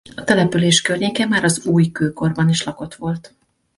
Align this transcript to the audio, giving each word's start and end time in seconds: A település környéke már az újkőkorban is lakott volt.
A 0.15 0.23
település 0.23 0.81
környéke 0.81 1.25
már 1.25 1.43
az 1.43 1.65
újkőkorban 1.65 2.49
is 2.49 2.63
lakott 2.63 2.95
volt. 2.95 3.33